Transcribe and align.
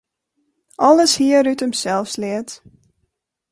Alles 0.87 1.13
hie 1.19 1.33
er 1.39 1.49
út 1.51 1.63
himsels 1.63 2.13
leard. 2.21 2.49